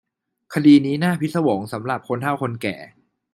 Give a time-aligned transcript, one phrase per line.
[0.53, 2.75] คดีนี้น่าพิศวงสำหรับคนเฒ่าคนแก่